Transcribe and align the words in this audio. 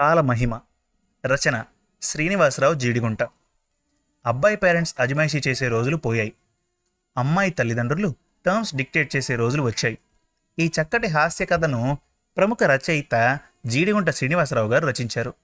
కాలమహిమ 0.00 0.60
రచన 1.26 1.64
శ్రీనివాసరావు 2.02 2.74
జీడిగుంట. 2.74 3.22
అబ్బాయి 4.26 4.56
పేరెంట్స్ 4.56 4.94
అజమాయిషీ 4.98 5.42
చేసే 5.48 5.68
రోజులు 5.68 5.96
పోయాయి. 5.96 6.32
అమ్మాయి 7.16 7.50
తల్లిదండ్రులు 7.50 8.14
టర్మ్స్ 8.46 8.74
డిక్టేట్ 8.74 9.16
చేసే 9.16 9.36
రోజులు 9.36 9.62
వచ్చాయి. 9.62 9.98
ఈ 10.58 10.66
చక్కటి 10.66 11.06
హాస్య 11.06 11.44
కథను 11.44 11.98
ప్రముఖ 12.36 12.58
రచయిత 12.62 13.38
జీడిగుంట 13.66 14.10
శ్రీనివాసరావు 14.10 14.68
గారు 14.68 14.86
రచించారు. 14.86 15.34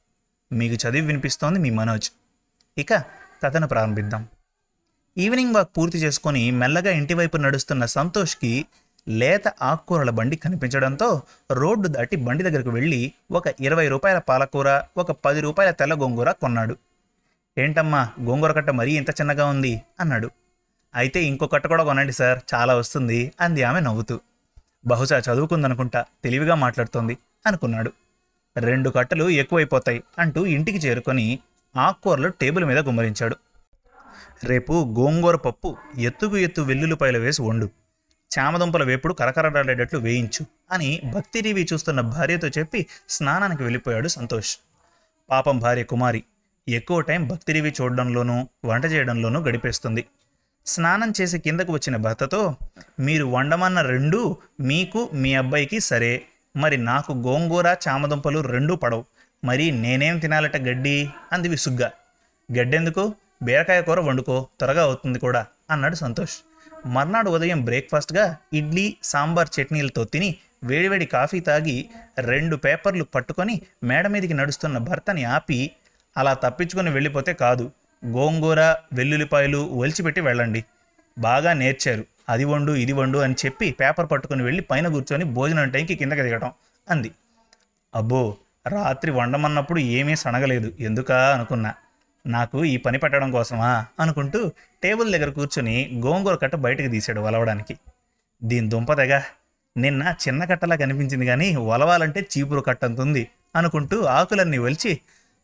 మీకు 0.53 0.75
చదివి 0.75 1.07
వినిపిస్తోంది 1.07 1.59
మీ 1.59 1.71
మనోజ్. 1.71 2.11
ఇక 2.79 2.95
కథను 3.45 3.69
ప్రారంభిద్దాం. 3.69 4.29
ఈవినింగ్ 5.19 5.55
వాక్ 5.55 5.71
పూర్తి 5.79 5.99
చేసుకొని 5.99 6.51
మెల్లగా 6.51 6.91
ఇంటివైపు 6.91 7.37
నడుస్తున్న 7.37 7.85
సంతోష్కి 7.85 8.67
లేత 9.09 9.49
ఆకుకూరల 9.49 10.11
బండి 10.11 10.37
కనిపించడంతో 10.37 11.23
రోడ్డు 11.53 11.89
దాటి 11.89 12.17
బండి 12.17 12.43
దగ్గరకు 12.43 12.71
వెళ్ళి 12.71 13.13
ఒక 13.31 13.43
ఇరవై 13.61 13.89
రూపాయల 13.89 14.19
పాలకూర 14.19 14.83
ఒక 14.97 15.13
పది 15.13 15.41
రూపాయల 15.41 15.71
తెల్ల 15.71 15.95
గోంగూర 15.95 16.31
కొన్నాడు. 16.31 16.77
ఏంటమ్మా 17.59 18.09
గోంగూర 18.21 18.53
కట్ట 18.53 18.71
మరీ 18.71 18.93
ఇంత 18.93 19.11
చిన్నగా 19.11 19.47
ఉంది? 19.47 19.83
అన్నాడు. 20.01 20.31
అయితే 20.95 21.25
ఇంకో 21.25 21.47
కట్ట 21.47 21.67
కూడా 21.67 21.85
కొనండి 21.85 22.13
సార్ 22.13 22.41
చాలా 22.55 22.75
వస్తుంది 22.75 23.33
అంది 23.41 23.63
ఆమె 23.63 23.81
నవ్వుతూ. 23.81 24.21
బహుశా 24.87 25.19
చదువుకుందనుకుంటా 25.19 26.05
తెలివిగా 26.25 26.55
మాట్లాడుతోంది 26.55 27.19
అనుకున్నాడు. 27.47 27.93
రెండు 28.57 28.91
కట్టలు 28.91 29.29
ఎక్కువైపోతాయి 29.29 30.03
అంటూ 30.19 30.47
ఇంటికి 30.47 30.79
చేరుకొని 30.79 31.39
ఆకుకూరలు 31.77 32.29
టేబుల్ 32.29 32.65
మీద 32.65 32.79
గుమ్మరించాడు. 32.79 33.37
రేపు 34.45 34.95
గోంగూర 34.99 35.37
పప్పు 35.37 35.77
ఎత్తుకు 35.99 36.37
ఎత్తు 36.37 36.63
వెల్లుల్లిపాయలు 36.63 37.19
వేసి 37.19 37.43
వండు 37.43 37.71
చామదుంపల 38.39 38.85
వేపుడు 38.85 39.15
కరకరలాడేటట్లు 39.15 39.99
వేయించు 39.99 40.47
అని 40.73 41.01
భక్తి 41.15 41.69
చూస్తున్న 41.73 42.01
భార్యతో 42.01 42.49
చెప్పి 42.49 42.87
స్నానానికి 43.09 43.63
వెళ్ళిపోయాడు 43.63 44.09
సంతోష్. 44.09 44.57
పాపం 45.31 45.59
భార్య 45.59 45.83
కుమారి 45.83 46.25
ఎక్కువ 46.69 47.01
టైం 47.01 47.29
భక్తి 47.29 47.53
చూడడంలోనూ 47.53 48.49
వంట 48.65 48.85
చేయడంలోనూ 48.85 49.41
గడిపేస్తుంది. 49.41 50.05
స్నానం 50.67 51.13
చేసి 51.21 51.39
కిందకు 51.39 51.73
వచ్చిన 51.73 51.97
భర్తతో 51.97 52.57
మీరు 53.01 53.25
వండమన్న 53.25 53.81
రెండు 53.81 54.37
మీకు 54.61 55.11
మీ 55.13 55.35
అబ్బాయికి 55.35 55.81
సరే. 55.81 56.23
మరి 56.57 56.77
నాకు 56.77 57.13
గోంగూర 57.13 57.77
చామదుంపలు 57.89 58.41
రెండూ 58.41 58.77
పడవు. 58.77 59.05
మరి 59.45 59.71
నేనేం 59.71 60.19
తినాలట 60.19 60.57
గడ్డి? 60.57 61.11
అంది 61.33 61.49
విసుగ్గా. 61.49 61.93
గడ్డెందుకు? 62.59 63.15
బీరకాయ 63.43 63.83
కూర 63.83 64.01
వండుకో 64.01 64.49
త్వరగా 64.59 64.83
అవుతుంది 64.83 65.19
కూడా 65.19 65.47
అన్నాడు 65.71 65.95
సంతోష్. 65.95 66.35
మర్నాడు 66.87 67.31
ఉదయం 67.31 67.65
బ్రేక్ఫాస్ట్గా 67.65 68.37
ఇడ్లీ 68.53 68.97
సాంబార్ 69.03 69.61
చట్నీలతో 69.61 70.05
తిని 70.05 70.37
వేడివేడి 70.65 71.07
కాఫీ 71.07 71.41
తాగి 71.41 71.89
రెండు 72.19 72.57
పేపర్లు 72.57 73.05
పట్టుకొని 73.05 73.63
మేడ 73.85 74.07
మీదకి 74.07 74.35
నడుస్తున్న 74.35 74.79
భర్తని 74.79 75.25
ఆపి 75.25 75.71
అలా 76.17 76.35
తప్పించుకొని 76.35 76.91
వెళ్ళిపోతే 76.91 77.35
కాదు. 77.35 77.73
గోంగూర 78.07 78.61
వెల్లుల్లిపాయలు 78.93 79.59
ఒలిచిపెట్టి 79.59 80.21
వెళ్ళండి. 80.21 80.65
బాగా 81.19 81.53
నేర్చారు. 81.53 82.05
అది 82.29 82.45
వండు 82.45 82.73
ఇది 82.73 82.93
వండు 82.93 83.19
అని 83.19 83.35
చెప్పి 83.47 83.71
పేపర్ 83.71 84.11
పట్టుకొని 84.11 84.43
వెళ్ళి 84.43 84.63
పైన 84.63 84.89
కూర్చొని 84.89 85.25
భోజనం 85.25 85.71
టైంకి 85.71 85.95
కిందకి 85.95 86.23
దిగటం 86.23 86.53
అంది. 86.91 87.11
అబ్బో 87.95 88.37
రాత్రి 88.67 89.11
వండమన్నప్పుడు 89.11 89.79
ఏమీ 89.79 90.17
సనగలేదు. 90.17 90.73
ఎందుకా 90.81 91.33
అనుకున్నా. 91.35 91.75
నాకు 92.27 92.65
ఈ 92.65 92.77
పని 92.77 92.99
పెట్టడం 92.99 93.31
కోసమా 93.31 93.87
అనుకుంటూ 94.01 94.53
టేబుల్ 94.83 95.13
దగ్గర 95.13 95.31
కూర్చొని 95.31 96.03
గోంగూర 96.07 96.35
కట్ట 96.35 96.55
బయటకు 96.55 96.89
తీశాడు 96.89 97.21
వలవడానికి. 97.21 97.79
దీని 98.45 98.69
దుంపదగా 98.69 99.25
నిన్న 99.77 100.15
చిన్న 100.29 100.45
కట్టలా 100.45 100.77
కనిపించింది 100.77 101.27
కానీ 101.27 101.57
వలవాలంటే 101.57 102.27
చీపురు 102.39 102.61
కట్టంతుంది 102.61 103.29
అనుకుంటూ 103.57 104.03
ఆకులన్నీ 104.03 104.59
వలిచి 104.59 105.01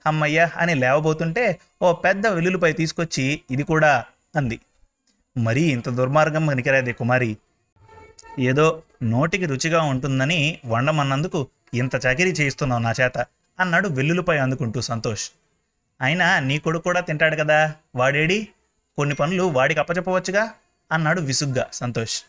అమ్మయ్య 0.06 0.48
అని 0.56 0.74
లేవబోతుంటే 0.74 1.60
ఓ 1.82 1.92
పెద్ద 1.92 2.26
వెల్లుల్లిపై 2.26 2.72
తీసుకొచ్చి 2.72 3.40
ఇది 3.50 3.62
కూడా 3.62 4.04
అంది. 4.36 4.60
మరీ 5.38 5.62
ఇంత 5.62 5.88
దుర్మార్గం 5.88 6.46
పనికిరాదే 6.46 6.92
కుమారి. 6.92 7.36
ఏదో 8.38 8.82
నోటికి 9.02 9.46
రుచిగా 9.46 9.82
ఉంటుందని 9.82 10.58
వండమన్నందుకు 10.66 11.48
ఇంత 11.74 12.06
చాకిరీ 12.06 12.32
చేయిస్తున్నావు 12.32 12.82
నా 12.82 12.94
చేత 13.00 13.26
అన్నాడు 13.60 13.88
వెల్లుల్లిపై 13.88 14.38
అందుకుంటూ 14.38 14.80
సంతోష్. 14.80 15.30
అయినా 16.02 16.40
నీ 16.40 16.58
కొడుకు 16.58 16.84
కూడా 16.84 17.00
తింటాడు 17.00 17.36
కదా. 17.36 17.74
వాడేడి? 17.96 18.48
కొన్ని 18.96 19.14
పనులు 19.14 19.42
వాడికి 19.42 19.80
అప్పచెప్పవచ్చుగా? 19.80 20.50
అన్నాడు 20.92 21.20
విసుగ్గా 21.20 21.66
సంతోష్. 21.72 22.22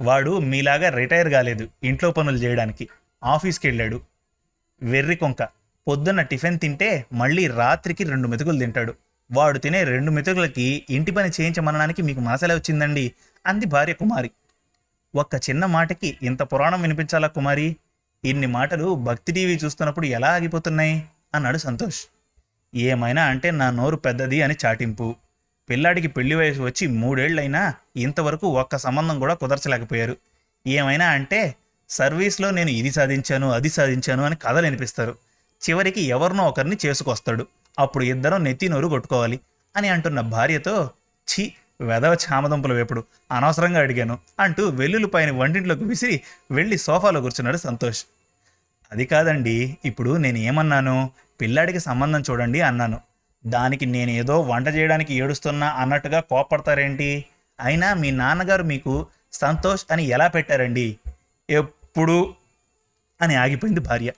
వాడు 0.00 0.38
మీలాగా 0.38 0.88
రిటైర్ 0.88 1.28
కాలేదు 1.28 1.68
ఇంట్లో 1.84 2.10
పనులు 2.10 2.36
చేయడానికి. 2.36 2.88
ఆఫీస్కి 3.24 3.66
వెళ్ళాడు. 3.66 4.00
వెర్రి 4.82 5.16
కొంక. 5.16 5.42
పొద్దున్న 5.88 6.22
టిఫిన్ 6.22 6.58
తింటే 6.58 7.06
మళ్ళీ 7.12 7.46
రాత్రికి 7.46 8.04
రెండు 8.04 8.28
మెతుకులు 8.28 8.58
తింటాడు. 8.58 8.94
వాడు 9.32 9.58
తినే 9.58 9.84
రెండు 9.84 10.10
మెతుకులకి 10.10 10.86
ఇంటి 10.90 11.10
పని 11.10 11.28
చేయించమనడానికి 11.28 12.02
మీకు 12.02 12.20
మనసలే 12.20 12.54
వచ్చిందండి? 12.54 13.12
అంది 13.46 13.66
భార్య 13.66 13.92
కుమారి. 13.92 14.30
ఒక్క 15.14 15.34
చిన్న 15.34 15.66
మాటకి 15.66 16.18
ఇంత 16.22 16.42
పురాణం 16.42 16.82
వినిపించాలా 16.82 17.28
కుమారి? 17.28 17.76
ఇన్ని 18.24 18.46
మాటలు 18.46 18.94
భక్తి 18.94 19.32
టీవీ 19.32 19.58
చూస్తున్నప్పుడు 19.64 20.06
ఎలా 20.06 20.34
ఆగిపోతున్నాయి? 20.34 21.04
అన్నాడు 21.34 21.58
సంతోష్. 21.58 22.13
ఏమైనా 22.74 23.24
అంటే 23.24 23.50
నా 23.50 23.70
నోరు 23.70 23.96
పెద్దది 23.96 24.42
అని 24.42 24.54
చాటింపు. 24.66 25.14
పిల్లాడికి 25.70 26.08
పెళ్ళి 26.08 26.34
వయసు 26.34 26.60
వచ్చి 26.62 26.86
మూడేళ్ళైనా 26.86 27.74
ఇంతవరకు 27.96 28.46
ఒక్క 28.46 28.76
సంబంధం 28.76 29.18
కూడా 29.18 29.34
కుదర్చలేకపోయారు. 29.34 30.16
ఏమైనా 30.66 31.06
అంటే 31.06 31.54
సర్వీస్లో 31.88 32.50
నేను 32.50 32.70
ఇది 32.70 32.92
సాధించాను 32.92 33.50
అది 33.50 33.68
సాధించాను 33.68 34.24
అని 34.24 34.36
కథలు 34.36 34.64
వినిపిస్తారు. 34.64 35.14
చివరికి 35.68 36.00
ఎవరినో 36.00 36.48
ఒకరిని 36.48 36.76
చేసుకొస్తాడు. 36.86 37.46
అప్పుడు 37.78 38.04
ఇద్దరం 38.04 38.44
నెత్తి 38.44 38.68
నోరు 38.68 38.88
కొట్టుకోవాలి 38.88 39.40
అని 39.76 39.88
అంటున్న 39.88 40.20
భార్యతో 40.20 40.90
ఛీ 41.28 41.52
వెదవ 41.80 42.16
చామదుంపల 42.24 42.72
వేపుడు 42.72 43.04
అనవసరంగా 43.32 43.80
అడిగాను 43.80 44.18
అంటూ 44.40 44.68
వెల్లుల్లిపాయని 44.68 45.32
వంటింట్లోకి 45.32 45.84
విసిరి 45.84 46.20
వెళ్ళి 46.50 46.78
సోఫాలో 46.78 47.20
కూర్చున్నాడు 47.20 47.56
సంతోష్. 47.56 48.04
అది 48.92 49.06
కాదండి 49.06 49.76
ఇప్పుడు 49.84 50.16
నేను 50.16 50.38
ఏమన్నాను? 50.38 51.10
పిల్లాడికి 51.40 51.80
సంబంధం 51.80 52.22
చూడండి 52.30 52.60
అన్నాను. 52.60 53.00
దానికి 53.46 53.86
నేను 53.86 54.10
ఏదో 54.10 54.40
వంట 54.40 54.68
చేయడానికి 54.68 55.14
ఏడుస్తున్నా 55.14 55.66
అన్నట్టుగా 55.68 56.20
కోపడతారేంటి 56.20 57.24
అయినా 57.60 57.94
మీ 57.94 58.10
నాన్నగారు 58.10 58.62
మీకు 58.62 59.06
సంతోష్ 59.32 59.84
అని 59.90 60.04
ఎలా 60.04 60.28
పెట్టారండి? 60.28 60.98
ఎప్పుడు? 61.50 62.34
అని 63.22 63.34
ఆగిపోయింది 63.34 63.80
భార్య. 63.80 64.12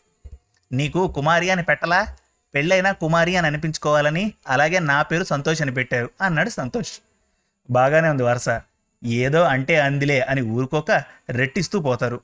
నీకు 0.73 1.13
కుమారి 1.13 1.51
అని 1.51 1.63
పెట్టలా? 1.63 2.17
పెళ్ళైనా 2.55 2.93
కుమారి 2.93 3.37
అని 3.37 3.47
అనిపించుకోవాలని 3.47 4.33
అలాగే 4.49 4.79
నా 4.79 5.03
పేరు 5.03 5.25
సంతోష్ 5.25 5.63
అని 5.63 5.71
పెట్టారు 5.71 6.11
అన్నాడు 6.23 6.49
సంతోష్. 6.49 6.93
బాగానే 7.71 8.09
ఉంది 8.09 8.23
వరుస. 8.23 8.61
ఏదో 9.05 9.43
అంటే 9.43 9.81
అందిలే 9.81 10.21
అని 10.21 10.41
ఊరుకోక 10.41 10.91
రెట్టిస్తూ 11.31 11.81
పోతారు. 11.81 12.21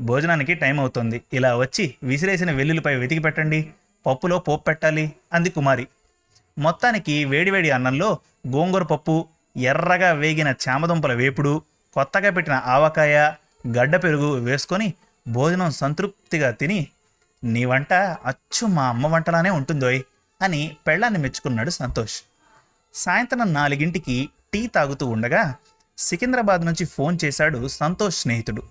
భోజనానికి 0.00 0.54
టైం 0.54 0.80
అవుతుంది. 0.80 1.22
ఇలా 1.32 1.56
వచ్చి 1.56 1.94
విసిరేసిన 2.02 2.50
వెల్లుల్లిపై 2.50 2.94
వెతికి 2.94 3.20
పెట్టండి. 3.20 3.70
పప్పులో 4.06 4.38
పోపు 4.38 4.62
పెట్టాలి 4.62 5.12
అంది 5.32 5.50
కుమారి. 5.50 5.88
మొత్తానికి 6.58 7.24
వేడివేడి 7.24 7.70
అన్నంలో 7.70 8.18
గోంగూర 8.48 8.82
పప్పు 8.82 9.28
ఎర్రగా 9.56 10.12
వేగిన 10.12 10.54
చామదుంపల 10.68 11.12
వేపుడు 11.12 11.62
కొత్తగా 11.94 12.30
పెట్టిన 12.30 12.54
ఆవకాయ 12.54 13.32
గడ్డ 13.78 13.96
పెరుగు 13.96 14.34
వేసుకొని 14.34 14.94
భోజనం 15.28 15.70
సంతృప్తిగా 15.70 16.50
తిని 16.50 16.86
నీ 17.44 17.64
వంట 17.64 17.92
అచ్చు 17.92 18.66
మా 18.66 18.88
అమ్మ 18.88 19.06
వంటలానే 19.06 19.50
ఉంటుందోయ్ 19.50 20.02
అని 20.42 20.76
పెళ్ళాన్ని 20.86 21.20
మెచ్చుకున్నాడు 21.20 21.70
సంతోష్. 21.70 22.16
సాయంత్రం 22.94 23.52
నాలుగింటికి 23.52 24.28
టీ 24.52 24.66
తాగుతూ 24.66 25.06
ఉండగా 25.06 25.54
సికింద్రాబాద్ 25.98 26.66
నుంచి 26.66 26.84
ఫోన్ 26.84 27.18
చేశాడు 27.24 27.68
సంతోష్ 27.68 28.16
స్నేహితుడు. 28.16 28.62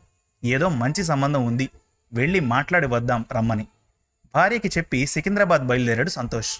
ఏదో 0.44 0.70
మంచి 0.70 1.04
సంబంధం 1.04 1.46
ఉంది 1.46 1.70
వెళ్ళి 2.14 2.40
మాట్లాడి 2.40 2.88
వద్దాం 2.88 3.26
రమ్మని. 3.32 3.68
భార్యకి 4.36 4.68
చెప్పి 4.68 5.06
సికింద్రాబాద్ 5.06 5.68
బయలుదేరాడు 5.68 6.10
సంతోష్. 6.10 6.58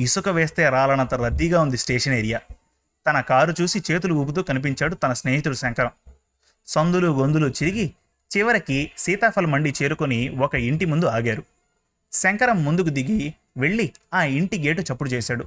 ఇసుక 0.00 0.28
వేస్తే 0.28 0.68
రాలనంత 0.68 1.14
రద్దీగా 1.14 1.62
ఉంది 1.62 1.76
స్టేషన్ 1.76 2.14
ఏరియా. 2.14 2.40
తన 3.06 3.20
కారు 3.20 3.54
చూసి 3.60 3.82
చేతులు 3.90 4.14
ఊపుతూ 4.14 4.42
కనిపించాడు 4.42 4.94
తన 4.94 5.12
స్నేహితుడు 5.12 5.54
శంకరం. 5.54 5.90
సందులు 6.66 7.08
గొందులు 7.08 7.48
చిరిగి 7.48 7.92
చివరికి 8.36 8.90
సీతాఫల 8.98 9.46
మండి 9.46 9.74
చేరుకొని 9.82 10.28
ఒక 10.28 10.54
ఇంటి 10.54 10.84
ముందు 10.84 11.06
ఆగారు. 11.06 11.42
శంకరం 12.12 12.64
ముందుకు 12.64 12.88
దిగి 12.88 13.34
వెళ్ళి 13.56 13.92
ఆ 14.14 14.22
ఇంటి 14.22 14.58
గేటు 14.58 14.82
చప్పుడు 14.82 15.10
చేశాడు. 15.10 15.44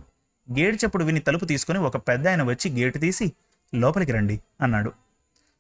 గేటు 0.59 0.77
చప్పుడు 0.85 1.03
విని 1.03 1.19
తలుపు 1.19 1.45
తీసుకుని 1.45 1.79
ఒక 1.79 1.97
పెద్ద 1.97 2.27
ఆయన 2.27 2.43
వచ్చి 2.43 2.81
గేటు 2.81 2.97
తీసి 2.97 3.31
లోపలికి 3.75 4.11
రండి 4.11 4.39
అన్నాడు. 4.61 4.91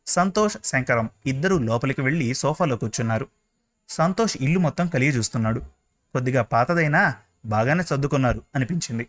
సంతోష్ 0.07 0.57
శంకరం 0.63 1.09
ఇద్దరూ 1.25 1.57
లోపలికి 1.57 2.01
వెళ్ళి 2.01 2.33
సోఫాలో 2.33 2.77
కూర్చున్నారు. 2.77 3.27
సంతోష్ 3.89 4.37
ఇల్లు 4.41 4.59
మొత్తం 4.59 4.87
కలిగి 4.87 5.09
చూస్తున్నాడు 5.09 5.59
కొద్దిగా 6.13 6.41
పాతదైనా 6.41 7.15
బాగానే 7.45 7.83
సర్దుకున్నారు 7.83 8.41
అనిపించింది. 8.55 9.07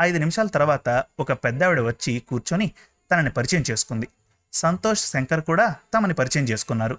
ఐదు 0.00 0.18
నిమిషాల 0.18 0.46
తర్వాత 0.46 1.04
ఒక 1.20 1.32
పెద్దావిడ 1.32 1.80
వచ్చి 1.80 2.22
కూర్చొని 2.28 2.70
తనని 3.12 3.30
పరిచయం 3.30 3.64
చేసుకుంది. 3.70 4.08
సంతోష్ 4.52 5.00
శంకర్ 5.00 5.40
కూడా 5.40 5.74
తమని 5.94 6.14
పరిచయం 6.14 6.44
చేసుకున్నారు. 6.44 6.98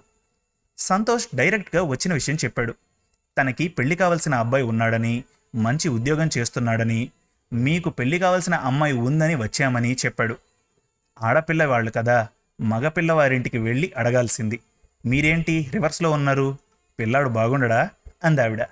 సంతోష్ 0.78 1.26
డైరెక్ట్గా 1.34 1.82
వచ్చిన 1.82 2.14
విషయం 2.14 2.36
చెప్పాడు. 2.36 2.74
తనకి 3.38 3.68
పెళ్ళి 3.68 3.96
కావలసిన 3.96 4.34
అబ్బాయి 4.34 4.64
ఉన్నాడని 4.64 5.24
మంచి 5.54 5.88
ఉద్యోగం 5.88 6.30
చేస్తున్నాడని 6.38 7.10
మీకు 7.52 7.90
పెళ్ళి 7.90 8.18
కావాల్సిన 8.18 8.54
అమ్మాయి 8.54 8.92
ఉందని 8.92 9.34
వచ్చామని 9.34 9.96
చెప్పాడు. 10.06 10.36
ఆడపిల్ల 11.22 11.64
వాళ్ళు 11.64 11.90
కదా 11.90 12.28
మగపిల్లవారింటికి 12.60 13.58
వెళ్ళి 13.58 13.92
అడగాల్సింది. 13.96 14.60
మీరేంటి 15.06 15.70
రివర్స్లో 15.74 16.10
ఉన్నారు? 16.10 16.58
పిల్లాడు 16.98 17.28
బాగుండడా? 17.28 17.90
అందావిడ. 18.24 18.66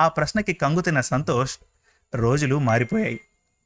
ఆ 0.00 0.08
ప్రశ్నకి 0.08 0.52
కంగుతిన 0.52 1.00
సంతోష్ 1.00 1.58
రోజులు 2.14 2.58
మారిపోయాయి. 2.58 3.20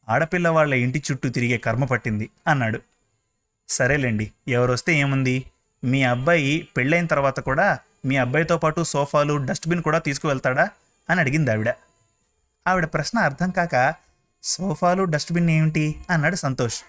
ఆడపిల్ల 0.08 0.48
వాళ్ళ 0.48 0.74
ఇంటి 0.74 1.02
చుట్టూ 1.12 1.28
తిరిగే 1.28 1.58
కర్మ 1.58 1.84
పట్టింది 1.84 2.30
అన్నాడు. 2.46 2.80
సరేలేండి 3.68 4.32
ఎవరొస్తే 4.48 4.94
ఏముంది? 4.94 5.44
మీ 5.84 6.02
అబ్బాయి 6.02 6.68
పెళ్ళైన 6.76 7.06
తర్వాత 7.06 7.40
కూడా 7.40 7.78
మీ 8.04 8.16
అబ్బాయితో 8.16 8.58
పాటు 8.58 8.84
సోఫాలు 8.84 9.46
డస్ట్బిన్ 9.46 9.82
కూడా 9.82 9.98
తీసుకువెళ్తాడా? 9.98 10.68
అని 11.10 11.20
అడిగింది 11.20 11.50
ఆవిడ 11.50 11.74
ఆవిడ 12.66 12.84
ప్రశ్న 12.84 13.18
అర్థం 13.18 13.50
కాక 13.50 13.94
సోఫాలు 14.42 15.04
డస్ట్బిన్ 15.04 15.50
ఏమిటి? 15.50 16.04
అన్నాడు 16.10 16.36
సంతోష్. 16.36 16.80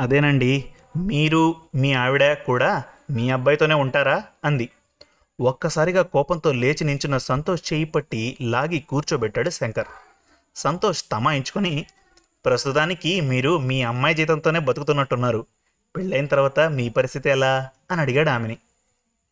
అదేనండి 0.00 0.64
మీరు 0.96 1.54
మీ 1.74 1.92
ఆవిడ 1.92 2.32
కూడా 2.32 2.84
మీ 3.10 3.30
అబ్బాయితోనే 3.30 3.74
ఉంటారా? 3.74 4.22
అంది. 4.44 4.68
ఒక్కసారిగా 5.40 6.02
కోపంతో 6.02 6.52
లేచి 6.52 6.84
నించున్న 6.84 7.16
సంతోష్ 7.16 7.72
చేయి 7.72 7.84
పట్టి 7.84 8.36
లాగి 8.42 8.78
కూర్చోబెట్టాడు 8.78 9.50
శంకర్. 9.50 9.86
సంతోష్ 10.56 11.04
తమాయించుకొని 11.12 11.86
ప్రస్తుతానికి 12.44 13.20
మీరు 13.20 13.58
మీ 13.58 13.82
అమ్మాయి 13.82 14.14
జీతంతోనే 14.14 14.58
బతుకుతున్నట్టున్నారు. 14.58 15.46
పెళ్ళైన 15.96 16.26
తర్వాత 16.26 16.60
మీ 16.60 16.88
పరిస్థితి 16.88 17.28
ఎలా? 17.28 17.68
అని 17.90 18.00
అడిగాడు 18.00 18.30
ఆమెని. 18.30 18.58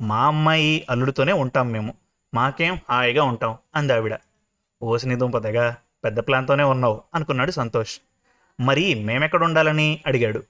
మా 0.01 0.27
అమ్మాయి 0.27 0.87
అల్లుడితోనే 0.91 1.33
ఉంటాం 1.33 1.71
మేము. 1.71 1.95
మాకేం 2.35 2.79
హాయిగా 2.91 3.25
ఉంటాం 3.25 3.59
అంది 3.75 3.93
ఆవిడ. 3.93 4.19
ఓసిని 4.83 5.17
దుంపదగా 5.17 5.77
పెద్ద 6.05 6.19
ప్లాన్తోనే 6.19 6.63
ఉన్నావు 6.63 7.01
అనుకున్నాడు 7.15 7.51
సంతోష్. 7.51 7.99
మరి 8.61 8.95
మేమెక్కడ 8.95 9.45
ఉండాలని? 9.45 10.03
అడిగాడు. 10.07 10.43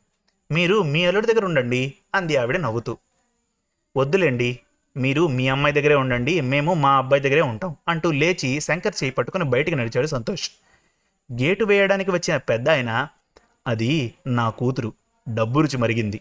మీరు 0.50 0.82
మీ 0.82 1.04
అల్లుడి 1.04 1.26
దగ్గర 1.26 1.44
ఉండండి 1.44 1.94
అంది 2.14 2.36
ఆవిడ 2.36 2.56
నవ్వుతూ. 2.56 2.96
వద్దులేండి 3.96 4.60
మీరు 4.98 5.26
మీ 5.26 5.48
అమ్మాయి 5.48 5.74
దగ్గరే 5.74 5.94
ఉండండి 5.94 6.40
మేము 6.40 6.74
మా 6.74 6.96
అబ్బాయి 6.96 7.22
దగ్గరే 7.22 7.40
ఉంటాం 7.40 7.76
అంటూ 7.88 8.12
లేచి 8.12 8.60
శంకర్ 8.60 8.94
చేయి 9.04 9.12
పట్టుకుని 9.12 9.44
బయటికి 9.44 9.76
నడిచాడు 9.76 10.06
సంతోష్. 10.06 10.50
గేటు 11.30 11.64
వేయడానికి 11.64 12.10
వచ్చిన 12.10 12.36
పెద్ద 12.36 12.68
ఆయన 12.68 13.08
అది 13.66 14.14
నా 14.26 14.50
కూతురు 14.50 14.92
డబ్బు 15.28 15.60
రుచి 15.60 15.76
మరిగింది 15.76 16.20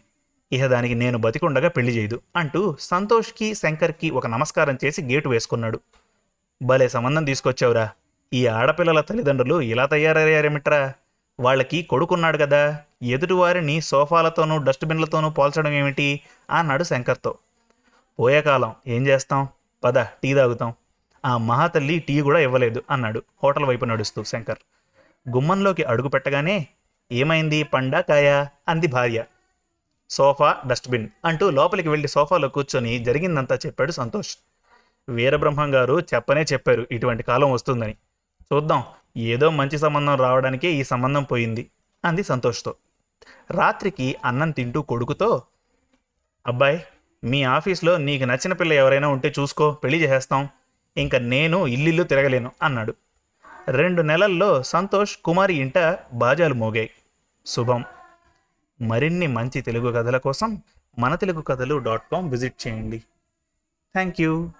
ఇహ 0.51 0.67
దానికి 0.67 0.95
నేను 0.95 1.17
బతికుండగా 1.17 1.69
పెళ్ళి 1.69 1.91
చేయదు 1.91 2.21
అంటూ 2.35 2.75
సంతోష్కి 2.79 3.55
శంకర్కి 3.55 4.09
ఒక 4.09 4.27
నమస్కారం 4.27 4.77
చేసి 4.85 5.01
గేటు 5.01 5.29
వేసుకున్నాడు. 5.29 5.79
భలే 6.61 6.89
సంబంధం 6.89 7.23
తీసుకొచ్చావురా 7.23 7.89
ఈ 8.33 8.47
ఆడపిల్లల 8.47 9.01
తల్లిదండ్రులు 9.01 9.61
ఇలా 9.61 9.85
తయారయ్యారేమిట్రా? 9.85 10.93
వాళ్ళకి 11.39 11.83
కొడుకున్నాడు 11.83 12.37
కదా 12.37 12.79
ఎదుటివారిని 13.03 13.81
సోఫాలతోనూ 13.81 14.57
డస్ట్బిన్లతోనూ 14.57 15.29
పోల్చడం 15.29 15.71
ఏమిటి? 15.71 16.21
అన్నాడు 16.51 16.83
శంకర్తో. 16.83 17.35
పోయే 18.19 18.41
కాలం 18.41 18.75
ఏం 18.87 19.07
చేస్తాం? 19.07 19.47
పద 19.83 19.99
టీ 19.99 20.33
తాగుతాం. 20.33 20.73
ఆ 21.25 21.37
మహాతల్లి 21.37 21.99
టీ 21.99 22.21
కూడా 22.21 22.39
ఇవ్వలేదు 22.39 22.83
అన్నాడు 22.91 23.23
హోటల్ 23.43 23.65
వైపు 23.65 23.85
నడుస్తూ 23.85 24.23
శంకర్. 24.23 24.57
గుమ్మంలోకి 25.29 25.83
అడుగు 25.83 26.07
పెట్టగానే 26.07 26.67
ఏమైంది 27.11 27.63
పండాకాయా? 27.63 28.47
అంది 28.67 28.87
భార్య. 28.87 29.23
సోఫా 30.09 30.61
డస్ట్బిన్ 30.67 31.07
అంటూ 31.25 31.49
లోపలికి 31.49 31.89
వెళ్ళి 31.89 32.07
సోఫాలో 32.07 32.49
కూర్చొని 32.49 33.03
జరిగిందంతా 33.03 33.55
చెప్పాడు 33.55 33.91
సంతోష్. 33.91 34.37
వీరబ్రహ్మం 35.09 35.75
గారు 35.75 35.99
చెప్పనే 35.99 36.43
చెప్పారు 36.43 36.87
ఇటువంటి 36.91 37.23
కాలం 37.23 37.51
వస్తుందని. 37.51 37.95
చూద్దాం 38.53 38.83
ఏదో 39.17 39.49
మంచి 39.49 39.77
సంబంధం 39.77 40.15
రావడానికే 40.15 40.71
ఈ 40.71 40.83
సంబంధం 40.83 41.23
పోయింది 41.23 41.69
అంది 42.05 42.23
సంతోష్తో. 42.23 42.75
రాత్రికి 43.51 44.15
అన్నం 44.25 44.51
తింటూ 44.51 44.81
కొడుకుతో 44.81 45.43
అబ్బాయి 46.47 46.83
మీ 47.23 47.43
ఆఫీస్లో 47.43 47.97
నీకు 47.97 48.23
నచ్చిన 48.23 48.53
పిల్ల 48.53 48.73
ఎవరైనా 48.73 49.07
ఉంటే 49.07 49.33
చూసుకో 49.39 49.71
పెళ్ళి 49.71 50.01
చేసేస్తాం. 50.01 50.49
ఇంకా 50.97 51.17
నేను 51.17 51.67
ఇల్లిల్లు 51.67 52.03
తిరగలేను 52.03 52.51
అన్నాడు. 52.63 52.95
రెండు 53.69 54.01
నెలల్లో 54.01 54.63
సంతోష్ 54.63 55.17
కుమారి 55.17 55.53
ఇంట 55.53 55.99
బాజాలు 56.13 56.53
మోగాయి. 56.53 56.89
శుభం. 57.45 57.83
మరిన్ని 58.81 59.27
మంచి 59.27 59.61
తెలుగు 59.61 59.91
కథల 59.91 60.17
కోసం 60.17 60.61
మన 60.99 61.15
Telugu 61.15 61.41
Kathalu 61.41 61.77
dot 61.77 62.03
com 62.11 62.31
visit 62.31 62.67
చేయండి. 62.67 62.99
Thank 63.93 64.21
you. 64.21 64.51